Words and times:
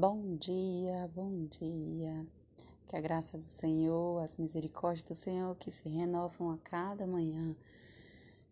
Bom 0.00 0.36
dia, 0.36 1.10
bom 1.12 1.46
dia. 1.46 2.24
Que 2.86 2.94
a 2.94 3.00
graça 3.00 3.36
do 3.36 3.42
Senhor, 3.42 4.22
as 4.22 4.36
misericórdias 4.36 5.02
do 5.02 5.12
Senhor 5.12 5.56
que 5.56 5.72
se 5.72 5.88
renovam 5.88 6.52
a 6.52 6.58
cada 6.58 7.04
manhã 7.04 7.56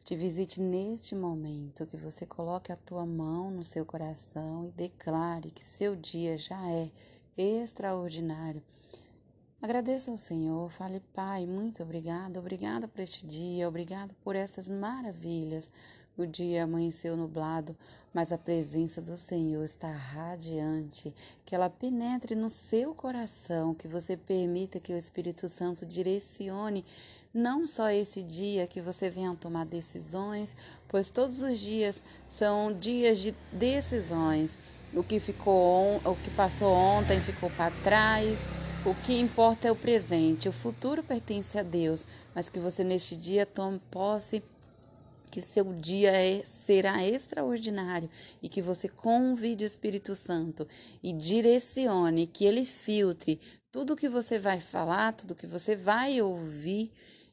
te 0.04 0.16
visite 0.16 0.60
neste 0.60 1.14
momento, 1.14 1.86
que 1.86 1.96
você 1.96 2.26
coloque 2.26 2.72
a 2.72 2.76
tua 2.76 3.06
mão 3.06 3.48
no 3.48 3.62
seu 3.62 3.86
coração 3.86 4.64
e 4.64 4.72
declare 4.72 5.52
que 5.52 5.62
seu 5.62 5.94
dia 5.94 6.36
já 6.36 6.60
é 6.68 6.90
extraordinário. 7.36 8.60
Agradeça 9.62 10.10
ao 10.10 10.16
Senhor, 10.16 10.68
fale, 10.72 10.98
Pai, 11.14 11.46
muito 11.46 11.80
obrigado, 11.80 12.38
obrigada 12.38 12.88
por 12.88 13.00
este 13.00 13.24
dia, 13.24 13.68
obrigado 13.68 14.16
por 14.16 14.34
estas 14.34 14.68
maravilhas, 14.68 15.70
o 16.16 16.26
dia 16.26 16.64
amanheceu 16.64 17.16
nublado, 17.16 17.76
mas 18.12 18.32
a 18.32 18.38
presença 18.38 19.02
do 19.02 19.14
Senhor 19.14 19.62
está 19.62 19.90
radiante. 19.90 21.14
Que 21.44 21.54
ela 21.54 21.68
penetre 21.68 22.34
no 22.34 22.48
seu 22.48 22.94
coração, 22.94 23.74
que 23.74 23.86
você 23.86 24.16
permita 24.16 24.80
que 24.80 24.92
o 24.92 24.96
Espírito 24.96 25.48
Santo 25.48 25.84
direcione 25.84 26.84
não 27.34 27.66
só 27.66 27.90
esse 27.90 28.22
dia 28.22 28.66
que 28.66 28.80
você 28.80 29.10
venha 29.10 29.36
tomar 29.36 29.66
decisões, 29.66 30.56
pois 30.88 31.10
todos 31.10 31.42
os 31.42 31.58
dias 31.58 32.02
são 32.26 32.72
dias 32.72 33.18
de 33.18 33.34
decisões. 33.52 34.56
O 34.94 35.04
que 35.04 35.20
ficou, 35.20 36.00
o 36.02 36.16
que 36.16 36.30
passou 36.30 36.72
ontem 36.72 37.20
ficou 37.20 37.50
para 37.50 37.70
trás. 37.84 38.38
O 38.86 38.94
que 38.94 39.20
importa 39.20 39.68
é 39.68 39.72
o 39.72 39.76
presente. 39.76 40.48
O 40.48 40.52
futuro 40.52 41.02
pertence 41.02 41.58
a 41.58 41.62
Deus, 41.62 42.06
mas 42.34 42.48
que 42.48 42.58
você 42.58 42.82
neste 42.82 43.16
dia 43.16 43.44
tome 43.44 43.80
posse 43.90 44.42
que 45.30 45.40
seu 45.40 45.72
dia 45.74 46.10
é, 46.10 46.44
será 46.44 47.06
extraordinário 47.06 48.08
e 48.42 48.48
que 48.48 48.62
você 48.62 48.88
convide 48.88 49.64
o 49.64 49.66
Espírito 49.66 50.14
Santo 50.14 50.66
e 51.02 51.12
direcione, 51.12 52.26
que 52.26 52.44
ele 52.44 52.64
filtre 52.64 53.40
tudo 53.70 53.96
que 53.96 54.08
você 54.08 54.38
vai 54.38 54.60
falar, 54.60 55.12
tudo 55.12 55.34
que 55.34 55.46
você 55.46 55.76
vai 55.76 56.22
ouvir 56.22 56.90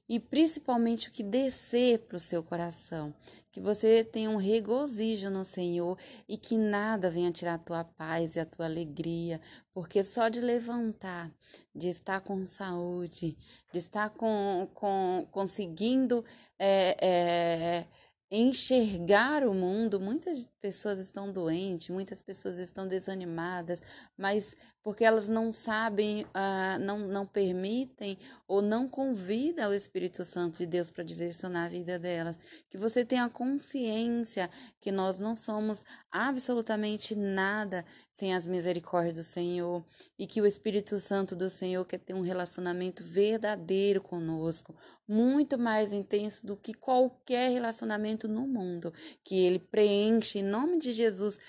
e 0.08 0.20
principalmente 0.20 1.08
o 1.08 1.12
que 1.12 1.24
descer 1.24 2.00
para 2.00 2.18
o 2.18 2.20
seu 2.20 2.44
coração. 2.44 3.14
Que 3.52 3.62
você 3.62 4.04
tenha 4.04 4.30
um 4.30 4.38
regozijo 4.38 5.30
no 5.30 5.46
Senhor 5.46 5.98
e 6.28 6.38
que 6.38 6.58
nada 6.58 7.10
venha 7.10 7.32
tirar 7.32 7.56
a 7.56 7.60
tua 7.60 7.84
paz 7.84 8.36
e 8.36 8.40
a 8.40 8.46
tua 8.46 8.66
alegria, 8.66 9.40
porque 9.74 10.04
só 10.04 10.28
de 10.28 10.42
levantar, 10.42 11.32
de 11.74 11.88
estar 11.88 12.22
com 12.22 12.46
saúde, 12.46 13.38
de 13.72 13.80
estar 13.80 14.10
com, 14.10 14.68
com 14.74 15.28
conseguindo. 15.32 16.24
É, 16.60 16.98
é, 17.02 17.88
enxergar 18.36 19.46
o 19.46 19.54
mundo. 19.54 20.00
Muitas 20.00 20.50
pessoas 20.60 20.98
estão 20.98 21.32
doentes, 21.32 21.90
muitas 21.90 22.20
pessoas 22.20 22.58
estão 22.58 22.88
desanimadas, 22.88 23.80
mas 24.18 24.56
porque 24.84 25.06
elas 25.06 25.30
não 25.30 25.54
sabem, 25.54 26.24
uh, 26.26 26.78
não, 26.82 27.00
não 27.00 27.26
permitem 27.26 28.18
ou 28.46 28.62
não 28.62 28.88
convidam 28.88 29.72
o 29.72 29.74
Espírito 29.74 30.26
Santo 30.26 30.58
de 30.58 30.66
Deus 30.66 30.92
para 30.92 31.06
direcionar 31.06 31.66
a 31.66 31.70
vida 31.70 31.98
delas. 31.98 32.38
Que 32.70 32.78
você 32.78 33.06
tenha 33.06 33.30
consciência 33.30 34.50
que 34.82 34.92
nós 34.92 35.18
não 35.18 35.34
somos 35.34 35.86
absolutamente 36.12 37.16
nada 37.16 37.86
sem 38.12 38.36
as 38.36 38.46
misericórdias 38.46 39.14
do 39.14 39.24
Senhor 39.24 39.84
e 40.20 40.28
que 40.28 40.42
o 40.42 40.46
Espírito 40.46 41.00
Santo 41.00 41.34
do 41.34 41.50
Senhor 41.50 41.86
quer 41.86 42.00
ter 42.00 42.14
um 42.14 42.22
relacionamento 42.22 43.06
verdadeiro 43.06 44.02
conosco, 44.02 44.76
muito 45.08 45.58
mais 45.58 45.94
intenso 45.94 46.46
do 46.46 46.58
que 46.58 46.74
qualquer 46.74 47.52
relacionamento 47.52 48.28
no 48.28 48.46
mundo, 48.46 48.94
que 49.24 49.46
ele 49.46 49.60
preenche 49.60 50.40
em 50.40 50.44
nome 50.44 50.78
de 50.78 50.92
Jesus 50.92 51.40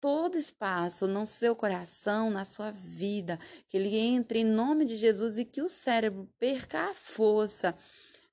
todo 0.00 0.36
espaço 0.36 1.06
no 1.06 1.26
seu 1.26 1.54
coração, 1.54 2.30
na 2.30 2.44
sua 2.44 2.70
vida, 2.70 3.38
que 3.68 3.76
ele 3.76 3.96
entre 3.96 4.40
em 4.40 4.44
nome 4.44 4.84
de 4.84 4.96
Jesus 4.96 5.38
e 5.38 5.44
que 5.44 5.62
o 5.62 5.68
cérebro 5.68 6.28
perca 6.38 6.90
a 6.90 6.94
força 6.94 7.74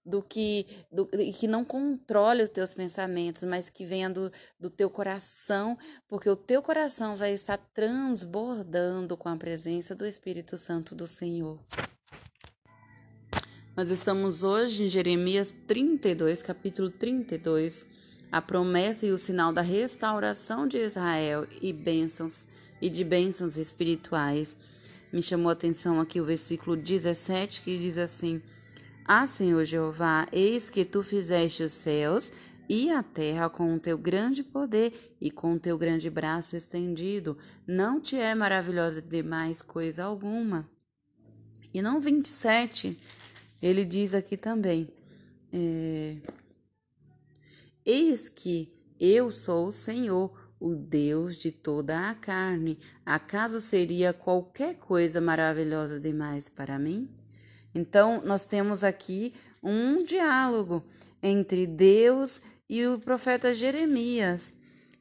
do 0.06 0.22
que 0.22 0.66
do, 0.91 1.07
que 1.07 1.47
não 1.47 1.63
controle 1.63 2.44
os 2.44 2.50
teus 2.50 2.73
pensamentos, 2.73 3.44
mas 3.44 3.69
que 3.69 3.85
venha 3.85 4.09
do, 4.09 4.31
do 4.59 4.69
teu 4.69 4.90
coração, 4.90 5.78
porque 6.07 6.29
o 6.29 6.35
teu 6.35 6.62
coração 6.62 7.16
vai 7.16 7.34
estar 7.34 7.57
transbordando 7.73 9.16
com 9.16 9.29
a 9.29 9.38
presença 9.38 9.96
do 9.96 10.06
Espírito 10.06 10.57
Santo 10.57 10.94
do 10.94 11.07
Senhor. 11.07 11.59
Nós 13.75 13.90
estamos 13.90 14.44
hoje 14.44 14.84
em 14.84 14.90
Jeremias 14.90 15.52
32, 15.68 16.44
capítulo 16.44 16.91
32 16.91 18.03
a 18.33 18.41
promessa 18.41 19.05
e 19.05 19.11
o 19.11 19.17
sinal 19.19 19.53
da 19.53 19.61
restauração 19.61 20.67
de 20.67 20.79
Israel 20.79 21.45
e 21.61 21.71
bênçãos 21.71 22.47
e 22.81 22.89
de 22.89 23.03
bênçãos 23.03 23.57
espirituais. 23.57 24.57
Me 25.13 25.21
chamou 25.21 25.51
a 25.51 25.53
atenção 25.53 25.99
aqui 25.99 26.19
o 26.19 26.25
versículo 26.25 26.75
17 26.75 27.61
que 27.61 27.77
diz 27.77 27.95
assim: 27.95 28.41
Ah, 29.05 29.27
Senhor 29.27 29.63
Jeová, 29.66 30.25
eis 30.31 30.67
que 30.67 30.83
tu 30.83 31.03
fizeste 31.03 31.61
os 31.61 31.73
céus 31.73 32.33
e 32.67 32.89
a 32.89 33.03
terra 33.03 33.51
com 33.51 33.75
o 33.75 33.79
teu 33.79 33.99
grande 33.99 34.41
poder 34.41 35.16
e 35.22 35.29
com 35.29 35.53
o 35.53 35.59
teu 35.59 35.77
grande 35.77 36.09
braço 36.09 36.55
estendido. 36.55 37.38
Não 37.67 38.01
te 38.01 38.16
é 38.16 38.33
maravilhosa 38.33 38.99
demais 38.99 39.61
coisa 39.61 40.05
alguma. 40.05 40.67
E 41.72 41.83
no 41.83 41.99
27, 41.99 42.97
ele 43.61 43.85
diz 43.85 44.16
aqui 44.16 44.35
também. 44.35 44.89
É, 45.53 46.17
Eis 47.85 48.29
que 48.29 48.71
eu 48.99 49.31
sou 49.31 49.67
o 49.67 49.73
Senhor, 49.73 50.31
o 50.59 50.75
Deus 50.75 51.38
de 51.38 51.51
toda 51.51 52.09
a 52.09 52.16
carne. 52.16 52.79
Acaso 53.05 53.59
seria 53.59 54.13
qualquer 54.13 54.75
coisa 54.75 55.19
maravilhosa 55.19 55.99
demais 55.99 56.47
para 56.47 56.79
mim? 56.79 57.13
Então, 57.75 58.22
nós 58.23 58.45
temos 58.45 58.83
aqui 58.83 59.33
um 59.61 60.03
diálogo 60.03 60.83
entre 61.22 61.67
Deus 61.67 62.41
e 62.69 62.85
o 62.88 62.99
profeta 62.99 63.53
Jeremias. 63.53 64.51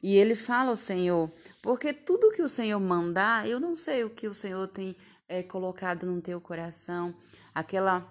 E 0.01 0.15
ele 0.15 0.35
fala 0.35 0.71
ao 0.71 0.77
Senhor, 0.77 1.31
porque 1.61 1.93
tudo 1.93 2.31
que 2.31 2.41
o 2.41 2.49
Senhor 2.49 2.79
mandar, 2.79 3.47
eu 3.47 3.57
não 3.57 3.77
sei 3.77 4.03
o 4.03 4.09
que 4.09 4.27
o 4.27 4.33
Senhor 4.33 4.67
tem 4.67 4.93
é, 5.29 5.41
colocado 5.41 6.05
no 6.05 6.21
teu 6.21 6.41
coração, 6.41 7.15
aquela 7.55 8.01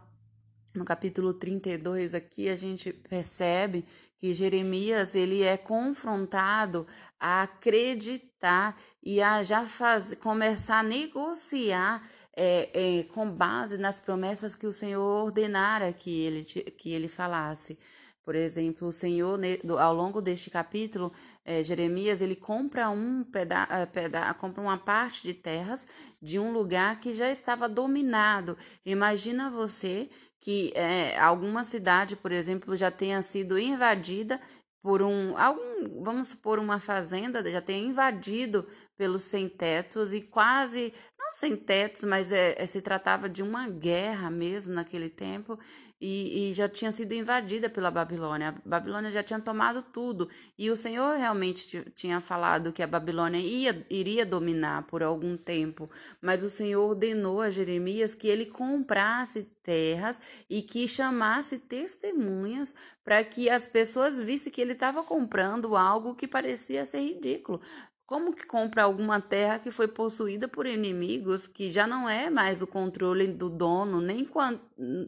no 0.74 0.84
capítulo 0.84 1.34
32 1.34 2.14
aqui 2.14 2.48
a 2.48 2.56
gente 2.56 2.92
percebe 2.92 3.84
que 4.16 4.32
Jeremias 4.32 5.14
ele 5.14 5.42
é 5.42 5.56
confrontado 5.56 6.86
a 7.20 7.42
acreditar 7.42 8.76
e 9.02 9.20
a 9.20 9.42
já 9.42 9.66
faz, 9.66 10.14
começar 10.14 10.78
a 10.78 10.82
negociar 10.82 12.02
é, 12.34 13.00
é, 13.00 13.02
com 13.04 13.30
base 13.30 13.76
nas 13.76 14.00
promessas 14.00 14.54
que 14.54 14.66
o 14.66 14.72
Senhor 14.72 15.24
ordenara 15.24 15.92
que 15.92 16.22
ele, 16.22 16.44
que 16.44 16.92
ele 16.92 17.08
falasse. 17.08 17.78
Por 18.24 18.36
exemplo, 18.36 18.88
o 18.88 18.92
Senhor, 18.92 19.38
ao 19.80 19.94
longo 19.94 20.22
deste 20.22 20.48
capítulo, 20.48 21.12
é, 21.44 21.62
Jeremias, 21.62 22.22
ele 22.22 22.36
compra 22.36 22.88
um 22.88 23.24
peda 23.24 23.66
eh, 23.68 23.86
peda 23.86 24.32
compra 24.34 24.62
uma 24.62 24.78
parte 24.78 25.24
de 25.24 25.34
terras 25.34 25.86
de 26.20 26.38
um 26.38 26.52
lugar 26.52 27.00
que 27.00 27.12
já 27.14 27.28
estava 27.30 27.68
dominado. 27.68 28.56
Imagina 28.86 29.50
você 29.50 30.08
que 30.38 30.72
é, 30.74 31.18
alguma 31.18 31.64
cidade, 31.64 32.14
por 32.14 32.30
exemplo, 32.32 32.76
já 32.76 32.90
tenha 32.90 33.20
sido 33.22 33.58
invadida 33.58 34.40
por 34.82 35.00
um 35.00 35.38
algum, 35.38 36.02
vamos 36.02 36.28
supor, 36.28 36.58
uma 36.58 36.80
fazenda 36.80 37.48
já 37.50 37.60
tenha 37.60 37.86
invadido 37.86 38.66
pelos 38.96 39.22
sem-tetos 39.22 40.12
e 40.12 40.20
quase 40.20 40.92
sem 41.32 41.56
tetos, 41.56 42.04
mas 42.04 42.30
é, 42.30 42.54
é, 42.58 42.66
se 42.66 42.82
tratava 42.82 43.28
de 43.28 43.42
uma 43.42 43.68
guerra 43.68 44.30
mesmo 44.30 44.74
naquele 44.74 45.08
tempo 45.08 45.58
e, 45.98 46.50
e, 46.50 46.52
já 46.52 46.68
tinha 46.68 46.92
sido 46.92 47.14
invadida 47.14 47.70
pela 47.70 47.90
Babilônia. 47.90 48.48
A 48.48 48.68
Babilônia 48.68 49.10
já 49.10 49.22
tinha 49.22 49.40
tomado 49.40 49.82
tudo 49.82 50.28
e 50.58 50.70
o 50.70 50.76
Senhor 50.76 51.16
realmente 51.16 51.90
tinha 51.94 52.20
falado 52.20 52.72
que 52.72 52.82
a 52.82 52.86
Babilônia 52.86 53.38
ia, 53.38 53.86
iria 53.88 54.26
dominar 54.26 54.86
por 54.86 55.02
algum 55.02 55.36
tempo, 55.36 55.88
mas 56.20 56.42
o 56.42 56.50
Senhor 56.50 56.86
ordenou 56.86 57.40
a 57.40 57.50
Jeremias 57.50 58.14
que 58.14 58.28
ele 58.28 58.46
comprasse 58.46 59.48
terras 59.62 60.20
e 60.50 60.60
que 60.60 60.86
chamasse 60.88 61.56
testemunhas 61.56 62.74
para 63.04 63.22
que 63.24 63.48
as 63.48 63.66
pessoas 63.66 64.20
vissem 64.20 64.52
que 64.52 64.60
ele 64.60 64.72
estava 64.72 65.02
comprando 65.02 65.76
algo 65.76 66.14
que 66.14 66.28
parecia 66.28 66.84
ser 66.84 67.00
ridículo. 67.00 67.60
Como 68.04 68.34
que 68.34 68.44
compra 68.44 68.82
alguma 68.82 69.20
terra 69.20 69.58
que 69.58 69.70
foi 69.70 69.88
possuída 69.88 70.48
por 70.48 70.66
inimigos, 70.66 71.46
que 71.46 71.70
já 71.70 71.86
não 71.86 72.08
é 72.08 72.28
mais 72.28 72.60
o 72.60 72.66
controle 72.66 73.28
do 73.28 73.48
dono, 73.48 74.00
nem 74.00 74.28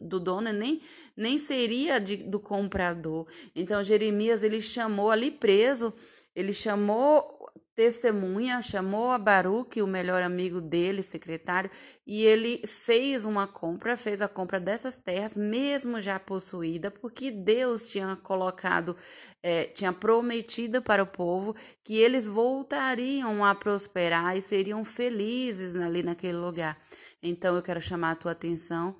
do 0.01 0.19
dono, 0.19 0.51
nem, 0.51 0.81
nem 1.15 1.37
seria 1.37 1.99
de, 1.99 2.17
do 2.17 2.39
comprador. 2.39 3.27
Então 3.55 3.83
Jeremias 3.83 4.43
ele 4.43 4.61
chamou 4.61 5.11
ali 5.11 5.29
preso, 5.29 5.93
ele 6.35 6.53
chamou 6.53 7.34
testemunha, 7.75 8.61
chamou 8.61 9.11
a 9.11 9.17
Baruque, 9.17 9.81
o 9.81 9.87
melhor 9.87 10.23
amigo 10.23 10.61
dele, 10.61 11.03
secretário, 11.03 11.69
e 12.07 12.23
ele 12.23 12.65
fez 12.65 13.25
uma 13.25 13.45
compra, 13.45 13.97
fez 13.97 14.21
a 14.21 14.29
compra 14.29 14.59
dessas 14.59 14.95
terras, 14.95 15.35
mesmo 15.35 15.99
já 15.99 16.17
possuída, 16.17 16.89
porque 16.89 17.29
Deus 17.29 17.89
tinha 17.89 18.15
colocado, 18.15 18.95
é, 19.43 19.65
tinha 19.65 19.91
prometido 19.91 20.81
para 20.81 21.03
o 21.03 21.07
povo 21.07 21.53
que 21.83 21.97
eles 21.97 22.25
voltariam 22.25 23.43
a 23.43 23.53
prosperar 23.53 24.37
e 24.37 24.41
seriam 24.41 24.85
felizes 24.85 25.75
ali 25.75 26.01
naquele 26.01 26.37
lugar. 26.37 26.77
Então 27.21 27.55
eu 27.55 27.61
quero 27.61 27.81
chamar 27.81 28.11
a 28.11 28.15
tua 28.15 28.31
atenção 28.31 28.95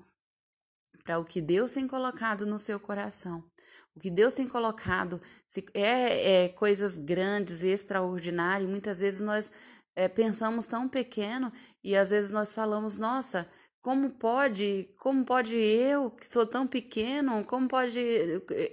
para 1.02 1.18
o 1.18 1.24
que 1.24 1.40
Deus 1.40 1.72
tem 1.72 1.86
colocado 1.86 2.44
no 2.44 2.58
seu 2.58 2.78
coração. 2.78 3.42
O 3.96 4.00
que 4.00 4.10
Deus 4.10 4.34
tem 4.34 4.46
colocado 4.46 5.18
é, 5.72 6.44
é 6.44 6.48
coisas 6.50 6.98
grandes 6.98 7.62
e 7.62 7.68
extraordinárias. 7.68 8.68
Muitas 8.68 8.98
vezes 8.98 9.20
nós 9.20 9.50
é, 9.96 10.06
pensamos 10.06 10.66
tão 10.66 10.86
pequeno 10.86 11.50
e 11.82 11.96
às 11.96 12.10
vezes 12.10 12.30
nós 12.30 12.52
falamos, 12.52 12.98
nossa, 12.98 13.48
como 13.80 14.10
pode, 14.10 14.90
como 14.98 15.24
pode 15.24 15.56
eu, 15.56 16.10
que 16.10 16.26
sou 16.30 16.44
tão 16.44 16.66
pequeno, 16.66 17.44
como 17.44 17.68
pode 17.68 17.98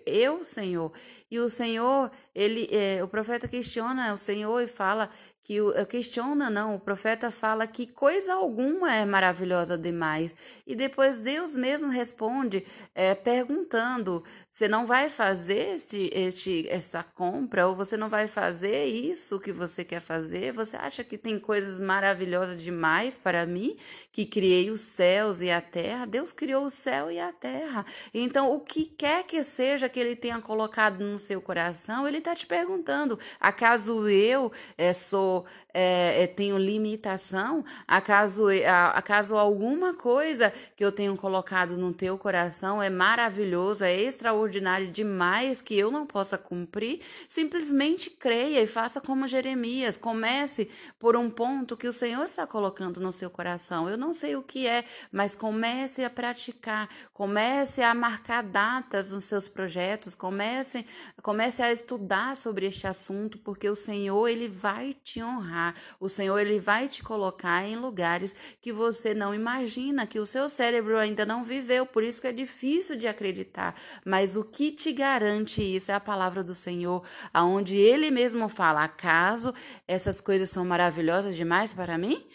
eu, 0.05 0.43
Senhor? 0.43 0.91
E 1.31 1.39
o 1.39 1.47
Senhor, 1.47 2.11
ele, 2.33 2.67
é, 2.71 3.03
o 3.03 3.07
profeta 3.07 3.47
questiona 3.47 4.11
o 4.13 4.17
Senhor 4.17 4.59
e 4.59 4.67
fala 4.67 5.09
que 5.43 5.59
eh, 5.59 5.85
questiona 5.85 6.49
não, 6.49 6.75
o 6.75 6.79
profeta 6.79 7.29
fala 7.29 7.67
que 7.67 7.85
coisa 7.85 8.33
alguma 8.33 8.95
é 8.95 9.05
maravilhosa 9.05 9.77
demais. 9.77 10.35
E 10.65 10.73
depois 10.73 11.19
Deus 11.19 11.57
mesmo 11.57 11.89
responde 11.89 12.65
é, 12.95 13.13
perguntando: 13.13 14.23
você 14.49 14.69
não 14.69 14.87
vai 14.87 15.09
fazer 15.09 15.75
este, 15.75 16.09
este, 16.13 16.65
esta 16.69 17.03
compra 17.03 17.67
ou 17.67 17.75
você 17.75 17.97
não 17.97 18.09
vai 18.09 18.25
fazer 18.25 18.85
isso 18.85 19.37
que 19.37 19.51
você 19.51 19.83
quer 19.83 19.99
fazer? 19.99 20.53
Você 20.53 20.77
acha 20.77 21.03
que 21.03 21.17
tem 21.17 21.37
coisas 21.37 21.77
maravilhosas 21.77 22.63
demais 22.63 23.17
para 23.17 23.45
mim 23.45 23.75
que 24.13 24.25
criei 24.25 24.71
os 24.71 24.79
céus 24.79 25.41
e 25.41 25.51
a 25.51 25.59
terra? 25.59 26.05
Deus 26.05 26.31
criou 26.31 26.63
o 26.63 26.69
céu 26.69 27.11
e 27.11 27.19
a 27.19 27.33
terra. 27.33 27.85
Então, 28.13 28.53
o 28.55 28.61
que 28.61 28.85
quer 28.85 29.25
que 29.25 29.43
seja 29.43 29.89
que 29.89 29.99
Ele 29.99 30.15
tenha 30.15 30.39
colocado 30.39 31.03
no 31.03 31.19
seu 31.19 31.41
coração, 31.41 32.07
Ele 32.07 32.19
está 32.19 32.33
te 32.33 32.45
perguntando: 32.45 33.19
acaso 33.41 34.07
eu 34.07 34.49
é, 34.77 34.93
sou 34.93 35.32
sou 35.33 35.45
é, 35.73 36.27
tenho 36.27 36.57
limitação? 36.57 37.63
Acaso, 37.87 38.45
acaso 38.93 39.35
alguma 39.35 39.93
coisa 39.93 40.53
que 40.75 40.83
eu 40.83 40.91
tenho 40.91 41.15
colocado 41.17 41.77
no 41.77 41.93
teu 41.93 42.17
coração 42.17 42.81
é 42.81 42.89
maravilhoso, 42.89 43.83
é 43.83 43.99
extraordinário 43.99 44.87
demais 44.87 45.61
que 45.61 45.77
eu 45.77 45.89
não 45.89 46.05
possa 46.05 46.37
cumprir? 46.37 47.01
Simplesmente 47.27 48.09
creia 48.09 48.61
e 48.61 48.67
faça 48.67 49.01
como 49.01 49.27
Jeremias. 49.27 49.97
Comece 49.97 50.69
por 50.99 51.15
um 51.15 51.29
ponto 51.29 51.77
que 51.77 51.87
o 51.87 51.93
Senhor 51.93 52.23
está 52.23 52.45
colocando 52.45 52.99
no 52.99 53.11
seu 53.11 53.29
coração. 53.29 53.89
Eu 53.89 53.97
não 53.97 54.13
sei 54.13 54.35
o 54.35 54.43
que 54.43 54.67
é, 54.67 54.83
mas 55.11 55.35
comece 55.35 56.03
a 56.03 56.09
praticar, 56.09 56.89
comece 57.13 57.81
a 57.81 57.93
marcar 57.93 58.43
datas 58.43 59.11
nos 59.11 59.23
seus 59.23 59.47
projetos, 59.47 60.15
comece, 60.15 60.85
comece 61.21 61.61
a 61.61 61.71
estudar 61.71 62.35
sobre 62.37 62.67
este 62.67 62.87
assunto, 62.87 63.37
porque 63.39 63.69
o 63.69 63.75
Senhor 63.75 64.27
ele 64.27 64.47
vai 64.47 64.93
te 64.93 65.21
honrar. 65.21 65.62
O 65.99 66.09
Senhor 66.09 66.39
ele 66.39 66.59
vai 66.59 66.87
te 66.87 67.03
colocar 67.03 67.63
em 67.63 67.75
lugares 67.75 68.33
que 68.59 68.73
você 68.73 69.13
não 69.13 69.35
imagina, 69.35 70.07
que 70.07 70.19
o 70.19 70.25
seu 70.25 70.49
cérebro 70.49 70.97
ainda 70.97 71.25
não 71.25 71.43
viveu, 71.43 71.85
por 71.85 72.03
isso 72.03 72.19
que 72.19 72.27
é 72.27 72.33
difícil 72.33 72.95
de 72.95 73.07
acreditar. 73.07 73.75
Mas 74.03 74.35
o 74.35 74.43
que 74.43 74.71
te 74.71 74.91
garante 74.91 75.61
isso 75.61 75.91
é 75.91 75.93
a 75.93 75.99
palavra 75.99 76.43
do 76.43 76.55
Senhor, 76.55 77.05
aonde 77.31 77.77
ele 77.77 78.09
mesmo 78.09 78.49
fala: 78.49 78.83
"Acaso 78.83 79.53
essas 79.87 80.19
coisas 80.19 80.49
são 80.49 80.65
maravilhosas 80.65 81.35
demais 81.35 81.73
para 81.73 81.97
mim?" 81.97 82.25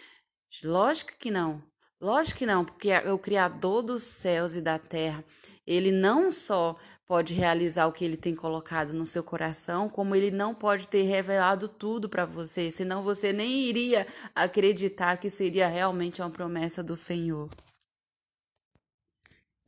Lógico 0.62 1.12
que 1.18 1.30
não. 1.30 1.62
Lógico 2.00 2.38
que 2.38 2.46
não, 2.46 2.64
porque 2.64 2.96
o 3.08 3.18
Criador 3.18 3.82
dos 3.82 4.04
céus 4.04 4.54
e 4.54 4.60
da 4.60 4.78
terra, 4.78 5.24
ele 5.66 5.90
não 5.90 6.30
só 6.30 6.76
pode 7.08 7.32
realizar 7.32 7.86
o 7.86 7.92
que 7.92 8.04
ele 8.04 8.18
tem 8.18 8.34
colocado 8.34 8.92
no 8.92 9.06
seu 9.06 9.24
coração, 9.24 9.88
como 9.88 10.14
ele 10.14 10.30
não 10.30 10.54
pode 10.54 10.86
ter 10.86 11.04
revelado 11.04 11.66
tudo 11.66 12.06
para 12.06 12.26
você, 12.26 12.70
senão 12.70 13.02
você 13.02 13.32
nem 13.32 13.62
iria 13.62 14.06
acreditar 14.34 15.16
que 15.16 15.30
seria 15.30 15.66
realmente 15.66 16.20
uma 16.20 16.28
promessa 16.28 16.82
do 16.82 16.94
Senhor. 16.94 17.48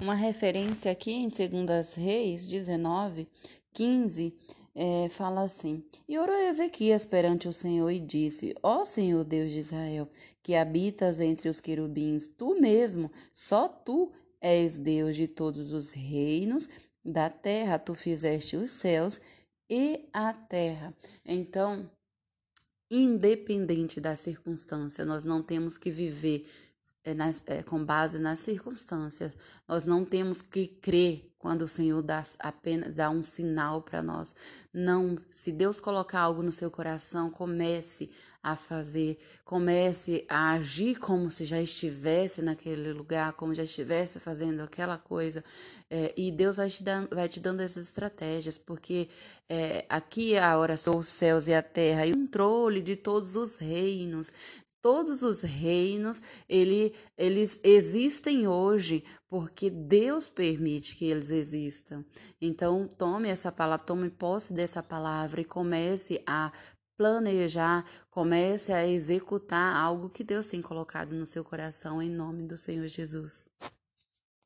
Uma 0.02 0.14
referência 0.14 0.92
aqui 0.92 1.12
em 1.12 1.28
2 1.28 1.94
Reis 1.94 2.44
19, 2.44 3.26
15, 3.72 4.34
é, 4.74 5.08
fala 5.10 5.42
assim: 5.42 5.84
E 6.08 6.18
orou 6.18 6.36
Ezequias 6.36 7.04
perante 7.04 7.48
o 7.48 7.52
Senhor 7.52 7.90
e 7.90 8.00
disse: 8.00 8.54
Ó 8.62 8.84
Senhor 8.84 9.24
Deus 9.24 9.50
de 9.52 9.58
Israel, 9.58 10.08
que 10.42 10.54
habitas 10.54 11.20
entre 11.20 11.48
os 11.48 11.60
querubins, 11.60 12.28
tu 12.28 12.58
mesmo, 12.60 13.10
só 13.32 13.68
tu 13.68 14.10
és 14.40 14.78
Deus 14.78 15.14
de 15.14 15.28
todos 15.28 15.70
os 15.72 15.90
reinos 15.90 16.66
da 17.04 17.30
terra 17.30 17.78
tu 17.78 17.94
fizeste 17.94 18.56
os 18.56 18.70
céus 18.70 19.20
e 19.68 20.08
a 20.12 20.32
terra. 20.32 20.94
Então, 21.24 21.90
independente 22.90 24.00
da 24.00 24.16
circunstância, 24.16 25.04
nós 25.04 25.24
não 25.24 25.42
temos 25.42 25.78
que 25.78 25.90
viver 25.90 26.44
é, 27.04 27.14
nas, 27.14 27.42
é, 27.46 27.62
com 27.62 27.84
base 27.84 28.18
nas 28.18 28.40
circunstâncias. 28.40 29.36
Nós 29.68 29.84
não 29.84 30.04
temos 30.04 30.42
que 30.42 30.66
crer 30.66 31.30
quando 31.38 31.62
o 31.62 31.68
Senhor 31.68 32.02
dá 32.02 32.22
apenas 32.38 32.94
dá 32.94 33.08
um 33.08 33.22
sinal 33.22 33.80
para 33.80 34.02
nós. 34.02 34.34
Não, 34.72 35.16
se 35.30 35.50
Deus 35.50 35.80
colocar 35.80 36.20
algo 36.20 36.42
no 36.42 36.52
seu 36.52 36.70
coração, 36.70 37.30
comece 37.30 38.10
a 38.42 38.54
fazer, 38.54 39.18
comece 39.42 40.24
a 40.28 40.52
agir 40.52 40.98
como 40.98 41.30
se 41.30 41.46
já 41.46 41.60
estivesse 41.60 42.42
naquele 42.42 42.92
lugar, 42.92 43.32
como 43.32 43.54
já 43.54 43.62
estivesse 43.62 44.20
fazendo 44.20 44.60
aquela 44.60 44.98
coisa. 44.98 45.42
É, 45.88 46.12
e 46.14 46.30
Deus 46.30 46.58
vai 46.58 46.68
te, 46.68 46.82
dando, 46.82 47.14
vai 47.14 47.28
te 47.28 47.40
dando 47.40 47.60
essas 47.60 47.86
estratégias, 47.86 48.58
porque 48.58 49.08
é, 49.48 49.86
aqui 49.88 50.34
é 50.34 50.42
a 50.42 50.58
oração 50.58 50.98
os 50.98 51.08
céus 51.08 51.48
e 51.48 51.54
a 51.54 51.62
terra 51.62 52.06
e 52.06 52.12
o 52.12 52.16
controle 52.16 52.82
de 52.82 52.96
todos 52.96 53.36
os 53.36 53.56
reinos 53.56 54.30
todos 54.82 55.22
os 55.22 55.42
reinos, 55.42 56.22
ele, 56.48 56.94
eles 57.16 57.60
existem 57.62 58.46
hoje 58.46 59.04
porque 59.28 59.70
Deus 59.70 60.28
permite 60.28 60.96
que 60.96 61.04
eles 61.04 61.30
existam. 61.30 62.04
Então, 62.40 62.88
tome 62.88 63.28
essa 63.28 63.52
palavra, 63.52 63.84
tome 63.84 64.10
posse 64.10 64.52
dessa 64.52 64.82
palavra 64.82 65.40
e 65.40 65.44
comece 65.44 66.22
a 66.26 66.52
planejar, 66.96 67.84
comece 68.10 68.72
a 68.72 68.86
executar 68.86 69.74
algo 69.74 70.10
que 70.10 70.22
Deus 70.22 70.46
tem 70.46 70.60
colocado 70.60 71.14
no 71.14 71.24
seu 71.24 71.42
coração 71.42 72.02
em 72.02 72.10
nome 72.10 72.42
do 72.42 72.56
Senhor 72.56 72.86
Jesus. 72.88 73.48